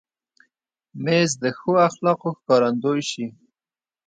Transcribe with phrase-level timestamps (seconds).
[1.03, 3.25] مېز د ښو اخلاقو ښکارندوی شي.